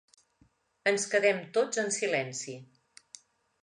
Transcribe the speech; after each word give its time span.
Ens 0.93 1.05
quedem 1.13 1.43
tots 1.59 1.85
en 1.85 1.95
silenci. 2.01 2.61